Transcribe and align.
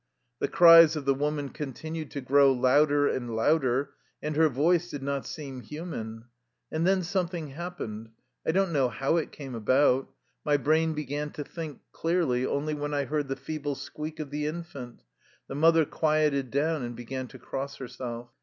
The 0.39 0.47
cries 0.47 0.95
of 0.95 1.05
the 1.05 1.13
woman 1.13 1.49
continued 1.49 2.09
to 2.09 2.21
grow 2.21 2.51
louder 2.51 3.07
and 3.07 3.35
louder, 3.35 3.91
and 4.19 4.35
her 4.35 4.49
voice 4.49 4.89
did 4.89 5.03
not 5.03 5.27
seem 5.27 5.61
human. 5.61 6.23
And 6.71 6.87
then 6.87 7.03
something 7.03 7.49
happened. 7.49 8.09
I 8.43 8.51
don't 8.51 8.73
know 8.73 8.89
how 8.89 9.17
it 9.17 9.31
came 9.31 9.53
about. 9.53 10.09
My 10.43 10.57
brain 10.57 10.93
began 10.95 11.29
to 11.33 11.43
think 11.43 11.81
clearly 11.91 12.47
only 12.47 12.73
when 12.73 12.95
I 12.95 13.05
heard 13.05 13.27
the 13.27 13.35
feeble 13.35 13.75
squeak 13.75 14.19
of 14.19 14.31
the 14.31 14.47
infant. 14.47 15.03
The 15.47 15.53
mother 15.53 15.85
quieted 15.85 16.49
down, 16.49 16.81
and 16.81 16.95
began 16.95 17.27
to 17.27 17.37
cross 17.37 17.75
herself. 17.75 18.31